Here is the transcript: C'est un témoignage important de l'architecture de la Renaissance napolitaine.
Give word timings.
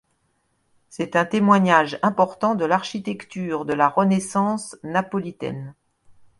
C'est 0.89 1.15
un 1.15 1.25
témoignage 1.25 1.99
important 2.01 2.55
de 2.55 2.65
l'architecture 2.65 3.65
de 3.65 3.73
la 3.73 3.87
Renaissance 3.87 4.75
napolitaine. 4.81 5.75